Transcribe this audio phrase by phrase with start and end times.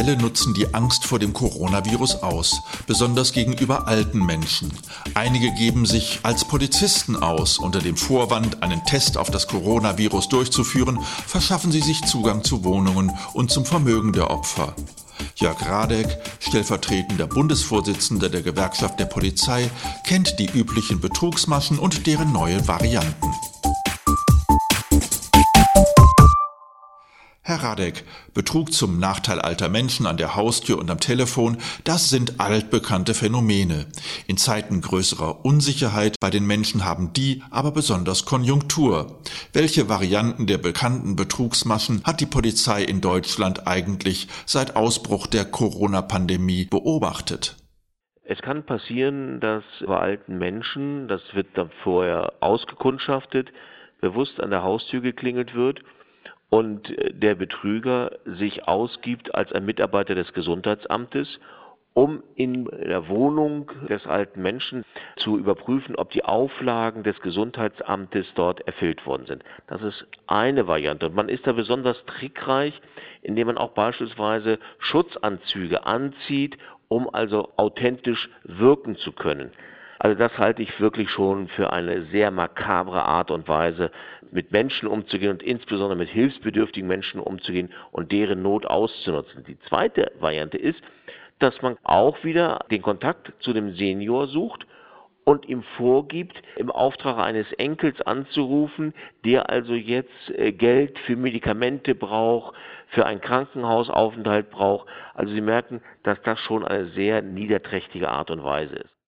[0.00, 4.72] Kriminelle nutzen die Angst vor dem Coronavirus aus, besonders gegenüber alten Menschen.
[5.12, 7.58] Einige geben sich als Polizisten aus.
[7.58, 13.12] Unter dem Vorwand, einen Test auf das Coronavirus durchzuführen, verschaffen sie sich Zugang zu Wohnungen
[13.34, 14.74] und zum Vermögen der Opfer.
[15.34, 16.08] Jörg Radek,
[16.38, 19.70] stellvertretender Bundesvorsitzender der Gewerkschaft der Polizei,
[20.06, 23.34] kennt die üblichen Betrugsmaschen und deren neue Varianten.
[27.50, 32.38] Herr Radek, Betrug zum Nachteil alter Menschen an der Haustür und am Telefon, das sind
[32.38, 33.86] altbekannte Phänomene.
[34.28, 39.18] In Zeiten größerer Unsicherheit bei den Menschen haben die aber besonders Konjunktur.
[39.52, 46.66] Welche Varianten der bekannten Betrugsmaschen hat die Polizei in Deutschland eigentlich seit Ausbruch der Corona-Pandemie
[46.70, 47.56] beobachtet?
[48.22, 53.48] Es kann passieren, dass bei alten Menschen, das wird dann vorher ausgekundschaftet,
[54.00, 55.80] bewusst an der Haustür geklingelt wird
[56.50, 61.40] und äh, der Betrüger sich ausgibt als ein Mitarbeiter des Gesundheitsamtes,
[61.92, 64.84] um in der Wohnung des alten Menschen
[65.16, 69.42] zu überprüfen, ob die Auflagen des Gesundheitsamtes dort erfüllt worden sind.
[69.66, 71.06] Das ist eine Variante.
[71.06, 72.80] Und man ist da besonders trickreich,
[73.22, 79.50] indem man auch beispielsweise Schutzanzüge anzieht, um also authentisch wirken zu können.
[80.02, 83.90] Also das halte ich wirklich schon für eine sehr makabre Art und Weise,
[84.30, 89.44] mit Menschen umzugehen und insbesondere mit hilfsbedürftigen Menschen umzugehen und deren Not auszunutzen.
[89.44, 90.80] Die zweite Variante ist,
[91.38, 94.66] dass man auch wieder den Kontakt zu dem Senior sucht
[95.24, 98.94] und ihm vorgibt, im Auftrag eines Enkels anzurufen,
[99.26, 102.56] der also jetzt äh, Geld für Medikamente braucht,
[102.88, 104.88] für einen Krankenhausaufenthalt braucht.
[105.12, 108.99] Also Sie merken, dass das schon eine sehr niederträchtige Art und Weise ist.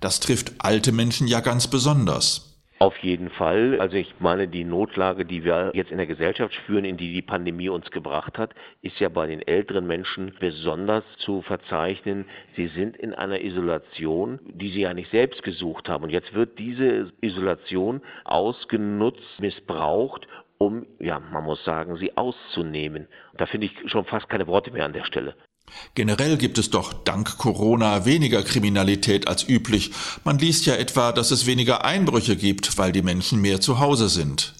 [0.00, 2.54] Das trifft alte Menschen ja ganz besonders.
[2.80, 3.80] Auf jeden Fall.
[3.80, 7.22] Also ich meine, die Notlage, die wir jetzt in der Gesellschaft spüren, in die die
[7.22, 12.26] Pandemie uns gebracht hat, ist ja bei den älteren Menschen besonders zu verzeichnen.
[12.56, 16.04] Sie sind in einer Isolation, die sie ja nicht selbst gesucht haben.
[16.04, 20.26] Und jetzt wird diese Isolation ausgenutzt, missbraucht,
[20.58, 23.06] um, ja, man muss sagen, sie auszunehmen.
[23.36, 25.34] Da finde ich schon fast keine Worte mehr an der Stelle.
[25.94, 29.92] Generell gibt es doch dank Corona weniger Kriminalität als üblich.
[30.24, 34.08] Man liest ja etwa, dass es weniger Einbrüche gibt, weil die Menschen mehr zu Hause
[34.08, 34.54] sind.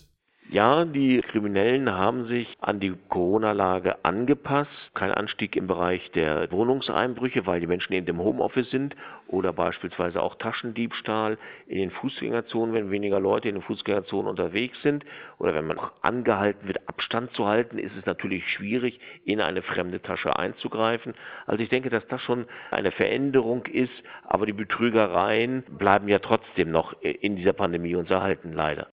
[0.54, 4.70] Ja, die Kriminellen haben sich an die Corona-Lage angepasst.
[4.94, 8.94] Kein Anstieg im Bereich der Wohnungseinbrüche, weil die Menschen eben im Homeoffice sind
[9.26, 15.04] oder beispielsweise auch Taschendiebstahl in den Fußgängerzonen, wenn weniger Leute in den Fußgängerzonen unterwegs sind
[15.40, 19.60] oder wenn man auch angehalten wird, Abstand zu halten, ist es natürlich schwierig, in eine
[19.60, 21.14] fremde Tasche einzugreifen.
[21.46, 26.70] Also ich denke, dass das schon eine Veränderung ist, aber die Betrügereien bleiben ja trotzdem
[26.70, 28.93] noch in dieser Pandemie uns erhalten, leider.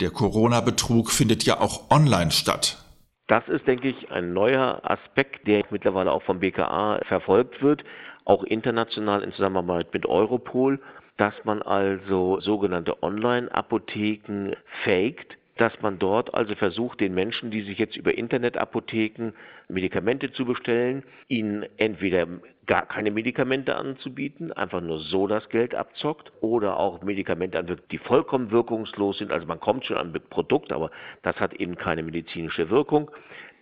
[0.00, 2.78] Der Corona-Betrug findet ja auch online statt.
[3.26, 7.84] Das ist, denke ich, ein neuer Aspekt, der mittlerweile auch vom BKA verfolgt wird,
[8.24, 10.80] auch international in Zusammenarbeit mit Europol,
[11.18, 14.54] dass man also sogenannte Online-Apotheken
[14.84, 19.32] faked dass man dort also versucht, den Menschen, die sich jetzt über Internetapotheken
[19.68, 22.26] Medikamente zu bestellen, ihnen entweder
[22.66, 27.98] gar keine Medikamente anzubieten, einfach nur so das Geld abzockt, oder auch Medikamente anbietet, die
[27.98, 29.32] vollkommen wirkungslos sind.
[29.32, 30.90] Also man kommt schon an ein Produkt, aber
[31.22, 33.10] das hat eben keine medizinische Wirkung.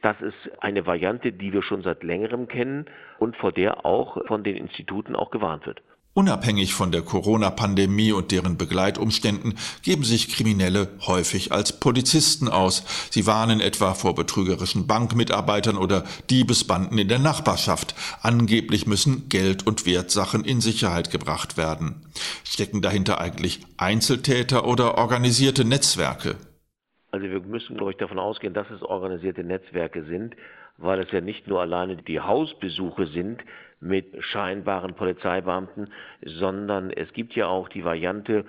[0.02, 2.84] Das ist eine Variante, die wir schon seit längerem kennen
[3.18, 5.82] und vor der auch von den Instituten auch gewarnt wird.
[6.16, 12.86] Unabhängig von der Corona-Pandemie und deren Begleitumständen geben sich Kriminelle häufig als Polizisten aus.
[13.10, 17.94] Sie warnen etwa vor betrügerischen Bankmitarbeitern oder Diebesbanden in der Nachbarschaft.
[18.22, 21.96] Angeblich müssen Geld und Wertsachen in Sicherheit gebracht werden.
[22.44, 26.36] Stecken dahinter eigentlich Einzeltäter oder organisierte Netzwerke?
[27.10, 30.34] Also wir müssen, glaube ich, davon ausgehen, dass es organisierte Netzwerke sind,
[30.78, 33.42] weil es ja nicht nur alleine die Hausbesuche sind,
[33.80, 35.92] mit scheinbaren Polizeibeamten,
[36.22, 38.44] sondern es gibt ja auch die Variante,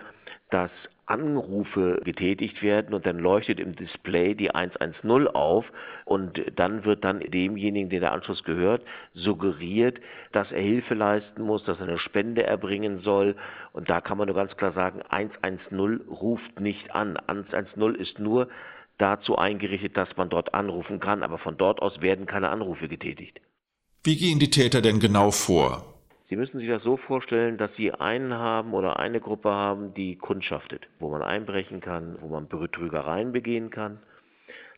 [0.49, 0.71] dass
[1.07, 5.65] Anrufe getätigt werden und dann leuchtet im Display die 110 auf
[6.03, 8.83] und dann wird dann demjenigen, den der Anschluss gehört,
[9.13, 9.99] suggeriert,
[10.33, 13.35] dass er Hilfe leisten muss, dass er eine Spende erbringen soll
[13.71, 17.15] und da kann man nur ganz klar sagen, 110 ruft nicht an.
[17.15, 18.49] 110 ist nur
[18.97, 23.39] dazu eingerichtet, dass man dort anrufen kann, aber von dort aus werden keine Anrufe getätigt.
[24.03, 25.83] Wie gehen die Täter denn genau vor?
[26.29, 30.17] Sie müssen sich das so vorstellen, dass Sie einen haben oder eine Gruppe haben, die
[30.17, 33.99] kundschaftet, wo man einbrechen kann, wo man Betrügereien begehen kann.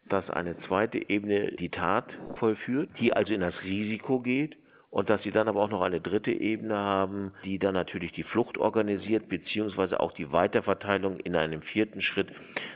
[0.08, 2.06] Dass eine zweite Ebene die Tat
[2.36, 4.56] vollführt, die also in das Risiko geht
[4.92, 8.24] und dass sie dann aber auch noch eine dritte Ebene haben, die dann natürlich die
[8.24, 12.30] Flucht organisiert, beziehungsweise auch die Weiterverteilung in einem vierten Schritt.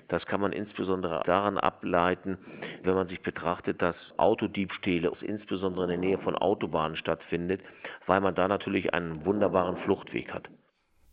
[0.09, 2.37] Das kann man insbesondere daran ableiten,
[2.83, 7.61] wenn man sich betrachtet, dass Autodiebstähle insbesondere in der Nähe von Autobahnen stattfindet,
[8.05, 10.47] weil man da natürlich einen wunderbaren Fluchtweg hat.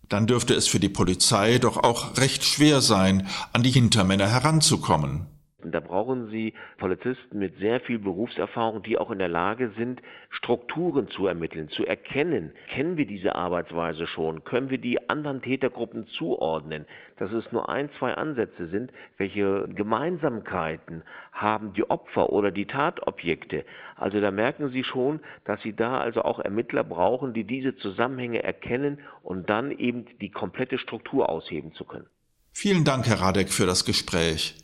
[0.08, 5.28] Dann dürfte es für die Polizei doch auch recht schwer sein, an die Hintermänner heranzukommen.
[5.64, 11.08] Da brauchen Sie Polizisten mit sehr viel Berufserfahrung, die auch in der Lage sind, Strukturen
[11.08, 12.52] zu ermitteln, zu erkennen.
[12.70, 14.44] Kennen wir diese Arbeitsweise schon?
[14.44, 16.86] Können wir die anderen Tätergruppen zuordnen?
[17.18, 18.92] Dass es nur ein, zwei Ansätze sind.
[19.18, 21.02] Welche Gemeinsamkeiten
[21.32, 23.64] haben die Opfer oder die Tatobjekte?
[23.96, 28.42] Also da merken Sie schon, dass Sie da also auch Ermittler brauchen, die diese Zusammenhänge
[28.42, 32.06] erkennen und dann eben die komplette Struktur ausheben zu können.
[32.52, 34.54] Vielen Dank, Herr Radek, für das Gespräch.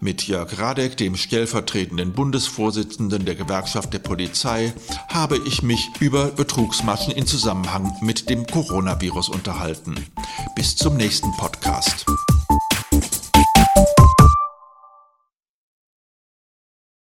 [0.00, 4.72] Mit Jörg Radek, dem stellvertretenden Bundesvorsitzenden der Gewerkschaft der Polizei,
[5.08, 9.94] habe ich mich über Betrugsmaschen in Zusammenhang mit dem Coronavirus unterhalten.
[10.54, 12.06] Bis zum nächsten Podcast.